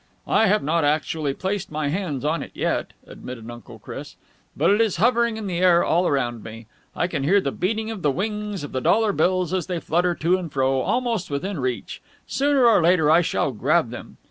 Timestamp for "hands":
1.89-2.25